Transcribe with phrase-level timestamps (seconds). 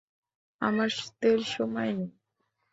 [0.61, 2.11] আমাদের সময় নেই।